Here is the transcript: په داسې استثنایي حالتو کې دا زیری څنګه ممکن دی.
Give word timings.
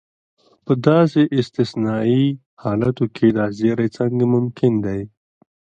په 0.65 0.73
داسې 0.87 1.21
استثنایي 1.39 2.25
حالتو 2.63 3.03
کې 3.15 3.27
دا 3.37 3.45
زیری 3.57 3.87
څنګه 3.97 4.25
ممکن 4.33 4.73
دی. 4.85 5.01